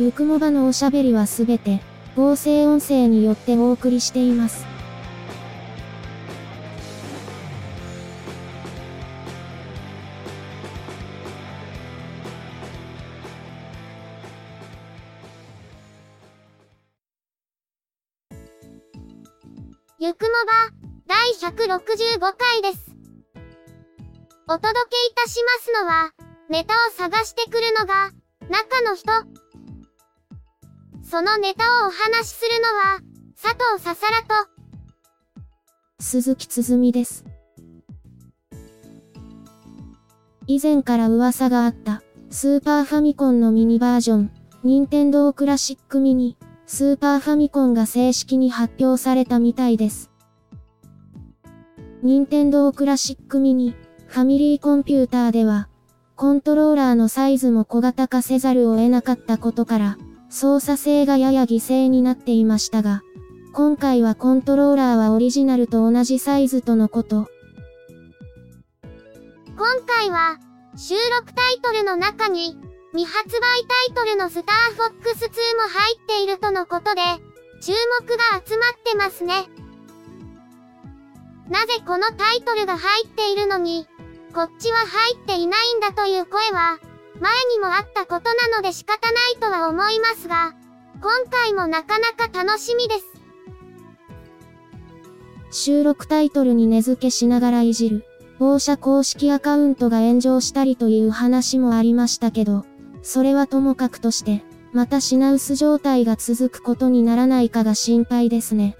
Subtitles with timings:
[0.00, 1.82] ゆくもばのおしゃべりはすべて、
[2.16, 4.64] 合成音声によってお送りしています。
[19.98, 20.72] ゆくもば、
[21.08, 22.90] 第165回です。
[24.48, 26.14] お届けいたしますのは、
[26.48, 28.12] ネタを探してくるのが、
[28.48, 29.49] 中の人。
[31.10, 33.00] そのネタをお話しするのは、
[33.34, 34.48] 佐藤ささらと、
[35.98, 37.24] 鈴木つづみです。
[40.46, 44.30] 以前から噂があった、スーパーファミコンのミニバージョン、
[44.62, 50.12] 任天堂クラシックミニ、スーパーファミコンが正式に発表されたみたいです。
[52.04, 53.74] 任天堂クラシックミニ、
[54.06, 55.68] ファミリーコンピューターでは、
[56.14, 59.98] コントローラーのサイズも小型化せざるを得なかったことから、
[60.30, 63.02] 操作性がやや犠牲になっていましたが、
[63.52, 67.28] 今回はコントローラーはオリジナルと同じサイズとのこと。
[69.56, 70.38] 今回は、
[70.76, 72.56] 収録タイトルの中に、
[72.92, 73.40] 未発売
[73.86, 77.02] タイトルのスターフォックス2も入っているとのことで、
[77.60, 79.48] 注目が集まってますね。
[81.48, 83.86] なぜこのタイトルが入っているのに、
[84.32, 86.78] こっちは入っていないんだという声は、
[87.20, 90.54] 前にもあったことなので仕方ないとは思いますが、
[91.02, 93.04] 今回もなかなか楽しみです。
[95.50, 98.04] 収録タイトルに根付けしながらいじる、
[98.38, 102.64] 某社公式アカウントが炎上したりという話もありましたけど、
[103.02, 104.42] それはともかくとして、
[104.72, 108.76] また品薄状態が続くことにならないかが心配ですね。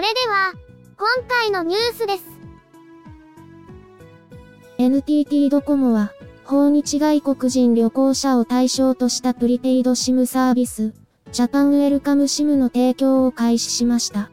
[0.00, 0.54] それでは、
[0.96, 2.24] 今回のニュースです。
[4.78, 6.12] NTT ドコモは、
[6.46, 10.94] 訪日外国人旅行者を対象としたプリペイド SIM サービス、
[11.32, 14.30] ジャパンウェルカム SIM の提供を開始しました。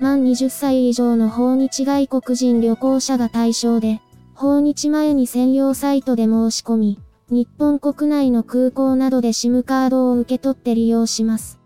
[0.00, 4.00] 満20歳以上の訪日外国人旅行者が対象で、
[4.34, 6.98] 訪日前に専用サイトで申し込み、
[7.28, 11.59] 日本国内の空港などで SIM カードを受け取って利用します。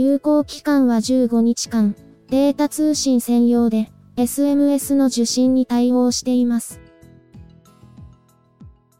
[0.00, 1.96] 有効期間は15日間、
[2.28, 6.80] データ通信専用で、SMS の受信に対応しています。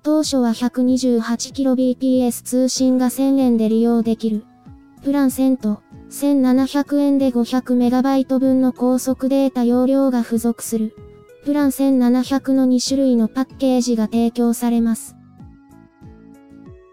[0.03, 4.45] 当初は 128kbps 通信が1000円で利用できる。
[5.05, 10.97] プラン1000と1700円で 500MB 分の高速データ容量が付属する。
[11.45, 15.15] プラン1700の2種類のパッケージが提供されます。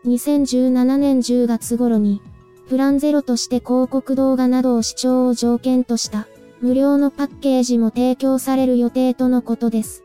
[0.06, 2.22] 2017年10月頃に、
[2.68, 6.28] プランゼロとして広告動画などを視聴を条件とした、
[6.62, 10.04] 無料のパッケージも提供される予定とのことです。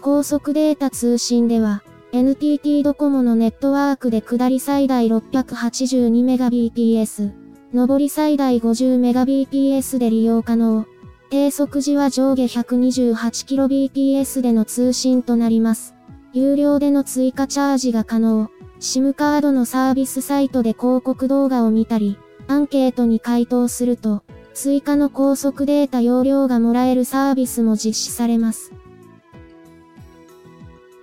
[0.00, 1.82] 高速データ通信では、
[2.12, 7.32] NTT ドコモのネットワークで下り最大 682Mbps、
[7.72, 10.86] 上り最大 50Mbps で利用可能。
[11.30, 15.94] 低速時は上下 128kbps での通信となります。
[16.32, 18.48] 有料での追加チャージが可能。
[18.80, 24.22] SIM カードのサービスサイトで広告動画を見たり、アンケートに回答すると、
[24.54, 28.72] 追加の高速データ容量がもらえるサービスも実施されます。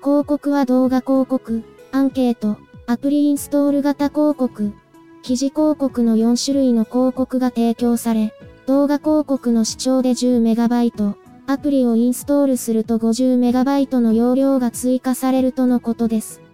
[0.02, 4.74] 広告は動画広告、アンケート、アプリインストール型広告、
[5.22, 8.34] 記事広告の4種類の広告が提供され、
[8.68, 11.16] 動画広告の視聴で 10MB、
[11.48, 16.45] アプリをインストールすると 50MB の容量が追加されるとのことです。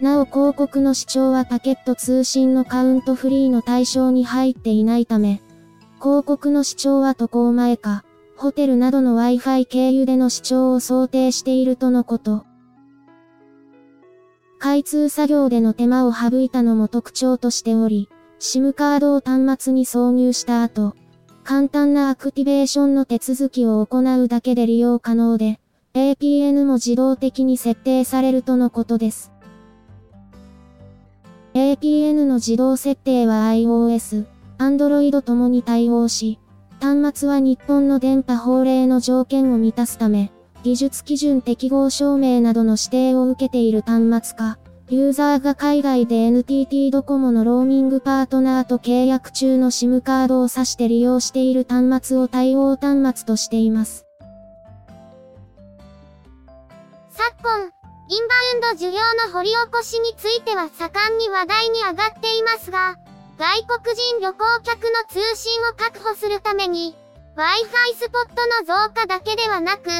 [0.00, 5.40] なお広告の視聴はパケット通信のカウントフリーの対象に入っていないため、
[5.98, 8.04] 広告の視聴は渡航前か、
[8.36, 12.44] ホテルなどの Wi-Fi 経由での視聴を想定しているとのこと。
[14.58, 20.94] 開通作業での手間を省いたのも特徴としており、SIM カードを端末に挿入した後、
[21.42, 25.58] 簡単なアクティベーションの手続きを行うだけで利用可能で、
[25.94, 29.32] APN も自動的に設定されるとのことです。
[31.56, 34.26] APN の自動設定は iOS、
[34.58, 36.38] Android ともに対応し、
[36.80, 40.30] 端末は日本の電波法令の条件を満たすため、
[40.62, 44.58] 技術基準適合証明などの指定を受けている端末か、
[44.88, 54.06] ユーザーが海外で NTT ドコモのローミングパートナーと契約中の SIM カードを指して利用している端末を対応端末としています。
[57.10, 57.75] 昨今、
[58.08, 58.34] インバ
[58.70, 62.96] ウンド需要の掘り起こしについては盛んに話題に上がっていますが、
[63.36, 66.94] 外国人旅行客の通信を確保するために、
[67.36, 69.90] Wi-Fi スポットの増加だけではなく、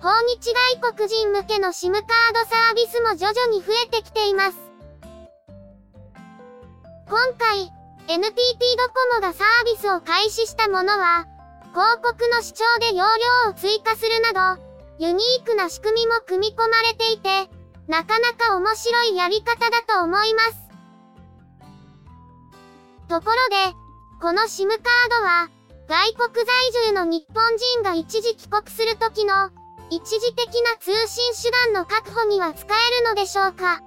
[0.00, 2.02] 訪日外国人向けの SIM カー
[2.32, 4.56] ドサービスも徐々に増えてきています。
[7.06, 7.70] 今回、
[8.08, 11.26] NTT ドコモがサービスを開始したものは、
[11.72, 13.04] 広告の視聴で容
[13.44, 14.71] 量を追加するなど、
[15.02, 17.50] ユニークな仕組みも組み込まれていて、
[17.88, 20.68] なかなか面白いやり方だと思います。
[23.08, 23.74] ところで、
[24.20, 24.78] この SIM カー
[25.10, 25.48] ドは、
[25.88, 29.50] 外国在住の日本人が一時帰国するときの、
[29.90, 33.82] 一時的な通信手段の確保には使えるのでしょうか？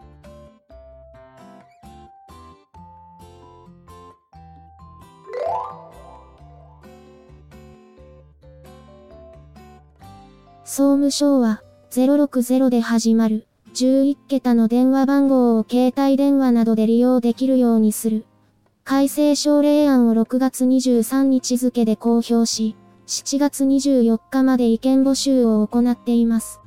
[10.68, 13.46] 総務省は、060で始まる、
[13.76, 18.26] 11桁の電話番号を携帯電話などで利用できるようにする。
[18.84, 22.76] 改正省令案を6月23日付で公表し、
[23.06, 26.60] 7月24日まで意見募集を行っています。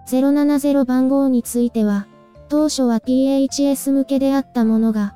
[0.08, 2.06] 070番号については、
[2.48, 5.14] 当初は PHS 向けであったものが、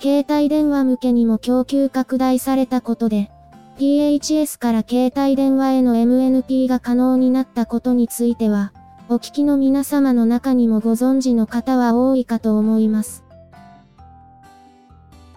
[0.00, 3.30] 携帯電話向けにも供給拡大されたことで、
[3.78, 8.72] PHS から携帯電話への MNP が可能になったことについては、
[9.08, 13.24] お聞きの皆様の中にもご存知の方は多いかと思います。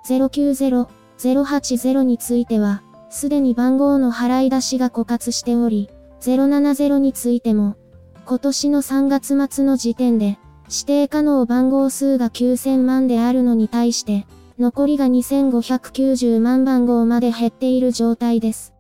[0.06, 5.90] 090-080については、すでに番号の払い出しが枯渇しており、
[6.22, 7.76] 070についても、
[8.26, 10.38] 今年の3月末の時点で、
[10.68, 14.26] 指定可能番号数が9000万であるのに対して、
[14.58, 18.74] 残りが2590万番号まで減っている状態です。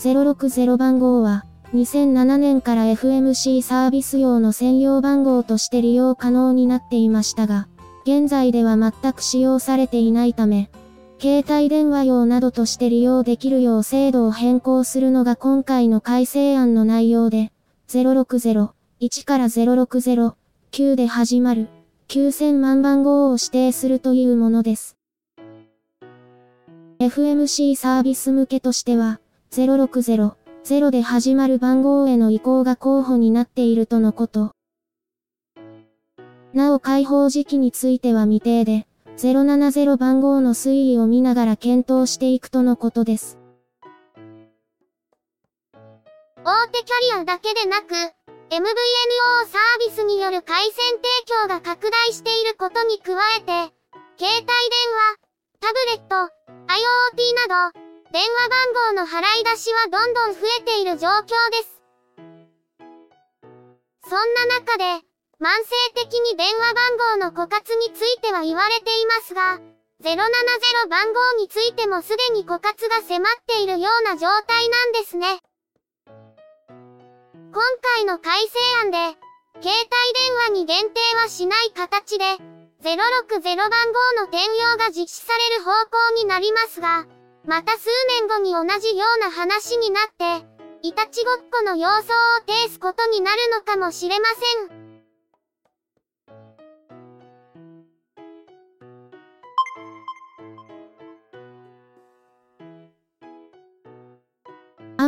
[0.00, 1.44] 060番号は、
[1.74, 7.68] 2007年から FMC サービス用の専用番号として利用可能になっていましたが、
[8.10, 10.68] 現在では全く使用されていないため、
[11.20, 17.52] 携帯電話用などとして利用できるよう制度を変更するのが今回の改正案の内容で、
[17.86, 18.70] 060、
[19.00, 20.34] 1から060、
[20.72, 21.68] 9で始まる、
[22.08, 24.96] 9000万番号を指定するというものです。
[26.98, 29.20] FMC サービス向けとしては、
[29.52, 30.32] 060、
[30.64, 34.50] 0で始まる番号への移行が候補になっているとのこと。
[36.52, 38.86] なお開放時期については未定で、
[39.16, 43.38] 070番号の推移を見ながら検討していくとのことです。
[46.42, 48.56] 大手キャリアだけでなく、MVNO
[49.46, 51.02] サービスによる回線提
[51.44, 53.74] 供が拡大していることに加えて、
[54.18, 55.20] 携帯電話、
[55.60, 57.78] タブレット、IoT など、
[58.10, 61.80] 電話番号の払い出しはどんどん増えている状況です。
[64.02, 65.09] そんな中で、
[65.40, 69.58] 慢性的に電話番号の枯渇については言われていますが、
[70.04, 75.40] 070番号についてもすでに枯渇が迫っているような状態なんですね。
[76.68, 77.62] 今
[77.96, 78.98] 回の改正案で、
[79.62, 82.24] 携帯電話に限定はしない形で、
[82.84, 85.70] 060番号の転用が実施される方
[86.12, 87.06] 向になりますが、
[87.46, 87.88] また数
[88.20, 90.46] 年後に同じような話になって、
[90.82, 94.26] いたちごっこの様相を呈すことになるのかもしれま
[94.68, 94.79] せん。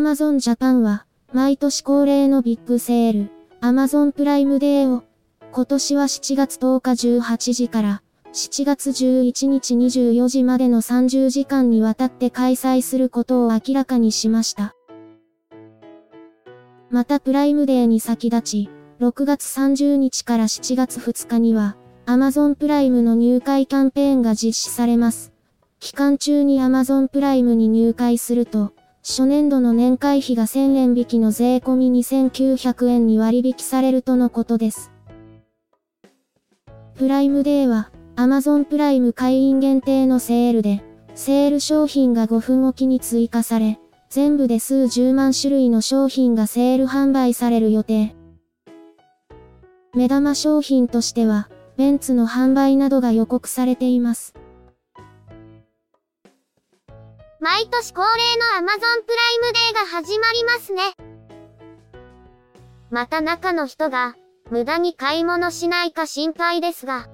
[0.02, 3.30] Amazon Japan は、毎年恒例のビッグセール、
[3.60, 5.04] Amazon プライムデーを、
[5.52, 6.90] 今年は7月10日
[7.20, 14.74] 18時から、7月11日24時までの30時間にわたって開催することを明らかにしました。
[16.90, 25.32] またプライムデーに先立ち、6月30日から7月2日には、Amazon プライムの入会キャンペーンが実施されます。
[25.78, 28.72] 期間中に Amazon プライムに入会すると、
[29.04, 34.92] 初年度の年会費が1000円引きの税込み2900円に割引されるとのことです。
[36.94, 40.84] プライムデーは、Amazon プライム会員限定のセールで、
[41.16, 48.14] セール商品が5分おきに追加され、全部で数十万種類の商品がセール販売される予定。
[49.94, 54.34] 目玉商品としては、ベンツの販売などが予告されています。
[57.42, 60.82] 毎年恒例の Amazon プライムデーが始まりますね。
[62.88, 64.14] また中の人が、
[64.48, 67.08] 無駄に買い物しないか心配ですが。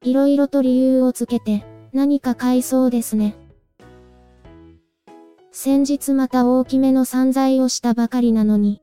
[0.00, 3.36] いろいろと理由をつけて、何か買いそうですね。
[5.52, 8.80] 先日また大きめの散財をしたばかりなのに。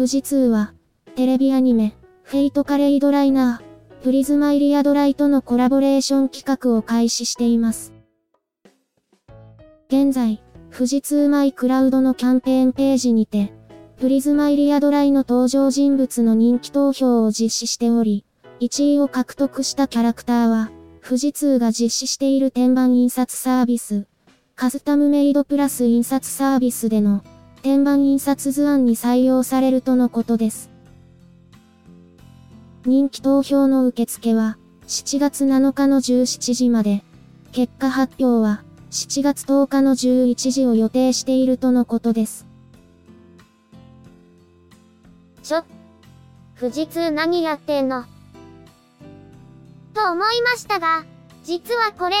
[0.00, 0.72] 富士通は、
[1.14, 5.14] テレビアニメ、 Fate/kaleid liner プリズマ☆イリヤ ドライ！！
[5.14, 7.92] とのコラボレーション企画を開始しています。
[9.88, 10.42] 現在、
[10.72, 13.52] 富士通マイクラウドのキャンペーンページにて、
[13.98, 18.24] プリズマイリアドライの登場人物の人気投票を実施しており、
[18.60, 20.70] 1位を獲得したキャラクターは、
[21.04, 24.06] 富士通が実施している天板印刷サービス、
[24.56, 27.22] カスタムメイドプラス印刷サービスでの
[27.62, 30.70] 天板印刷図案に採用されるとのことです。
[32.86, 37.04] 人気投票の受付は、7月7日の17時まで、
[37.52, 42.46] 結果発表は、7月10日の11時を予定しているとのことです。
[45.42, 45.62] ちょ、
[46.58, 48.04] 富士通何やってんの？
[49.92, 51.04] と思いましたが、
[51.44, 52.16] 実はこれ、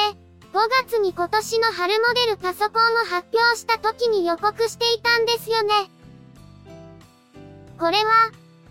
[0.52, 5.90] 5月に今年の春モデルパソコンを発表した時に予告していたんですよね。
[7.78, 8.10] これは、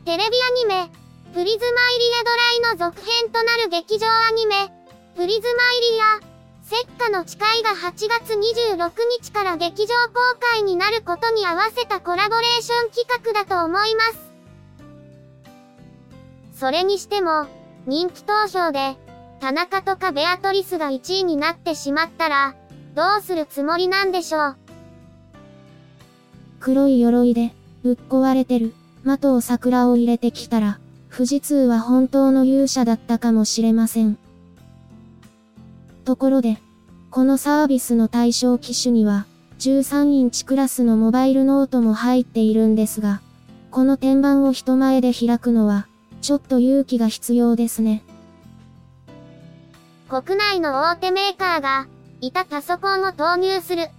[0.03, 0.91] テレビアニメ、
[1.33, 4.73] プリズマイリアドライの続編となる劇場アニメ、
[5.15, 6.29] プリズマイリア、
[6.65, 14.01] 石化の誓いが8月26日から劇場公開になることに合わせたコラボレーション企画だと思いま
[16.53, 16.59] す。
[16.59, 17.47] それにしても、
[17.87, 18.97] 人気投票で、
[19.39, 22.55] 田中とかベアトリスが1位になってしまったら、
[22.93, 24.55] どうするつもりなんでしょう？
[26.59, 28.73] 黒い鎧で、ぶっ壊れてる、
[29.05, 30.79] 的を桜を入れてきたら、
[31.09, 34.17] 富士通は本当の勇者だったかもしれません。
[36.03, 36.57] ところで、
[37.09, 39.25] このサービスの対象機種には、
[39.59, 43.21] 13インチクラスのモバイルノートも入っているんですが、
[43.71, 45.87] この天板を人前で開くのは、
[46.21, 48.03] ちょっと勇気が必要ですね。
[50.09, 51.85] 国内の大手メーカーが、
[52.19, 53.89] いたパソコンを投入する。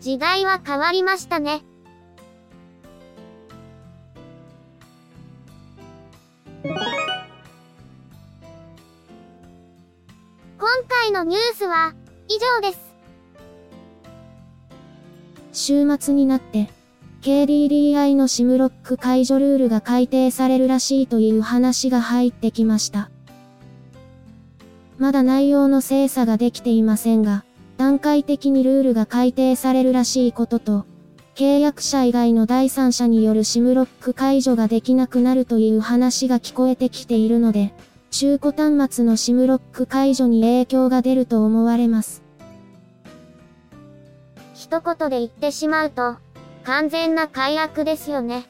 [0.00, 1.62] 時代は変わりましたね。
[6.62, 6.76] 今
[10.88, 11.92] 回のニュースは、
[12.28, 12.94] 以上です。
[15.52, 16.68] 週末になって、
[17.22, 23.10] KDDI の SIM ロック解除ルールが改定されるらしいという話が入ってきました。
[25.02, 27.44] まだ内容の精査ができていませんが、
[27.76, 30.86] 段階的にルールが改定されるらしいことと、
[31.34, 37.74] 契約者以外の第三者による SIM ロック解除ができなくなるという話が聞こえてきているので、
[38.12, 42.22] 中古端末の SIM ロック解除に影響が出ると思われます。
[44.54, 46.14] 一言で言ってしまうと、
[46.62, 48.44] 完全な解約ですよね。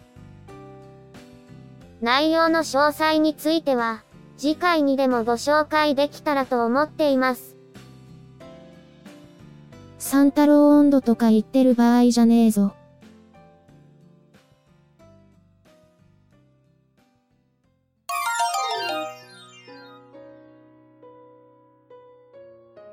[2.03, 4.03] 内容の詳細については、
[4.43, 7.55] 次回にでもご紹介できたらと思っています。
[9.99, 12.75] サンタロー温度とか言ってる場合じゃねえぞ。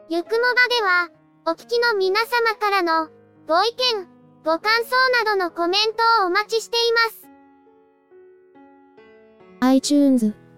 [0.07, 1.09] ゆくもばでは、
[1.47, 3.09] お聞きの皆様からの
[3.47, 4.07] ご意見、
[4.45, 4.91] ご感想
[5.25, 7.27] などのコメントをお待ちしています。
[9.61, 10.35] iTunes、